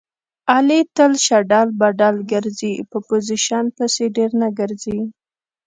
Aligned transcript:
علي 0.55 0.81
تل 0.95 1.11
شډل 1.25 1.67
بډل 1.79 2.15
ګرځي. 2.31 2.75
په 2.89 2.97
پوزیشن 3.07 3.65
پسې 3.77 4.03
ډېر 4.15 4.29
نه 4.41 4.47
ګرځي. 4.59 4.99